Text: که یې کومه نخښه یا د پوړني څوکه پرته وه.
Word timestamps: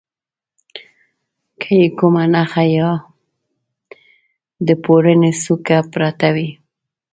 که 1.61 1.69
یې 1.79 1.87
کومه 1.97 2.23
نخښه 2.33 2.63
یا 2.77 2.91
د 4.67 4.69
پوړني 4.83 5.31
څوکه 5.43 5.77
پرته 5.93 6.29
وه. 6.35 6.47